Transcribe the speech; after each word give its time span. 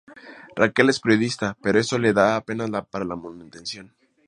Raquel 0.55 0.89
es 0.89 0.99
periodista 0.99 1.55
pero 1.61 1.77
esto 1.77 1.99
le 1.99 2.11
da 2.11 2.35
apenas 2.35 2.71
para 2.89 3.05
la 3.05 3.15
manutención. 3.15 3.93